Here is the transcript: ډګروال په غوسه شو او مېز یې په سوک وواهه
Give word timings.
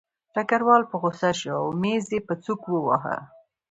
ډګروال 0.33 0.83
په 0.89 0.95
غوسه 1.01 1.29
شو 1.39 1.51
او 1.59 1.65
مېز 1.81 2.05
یې 2.13 2.19
په 2.27 2.33
سوک 2.43 2.61
وواهه 2.67 3.17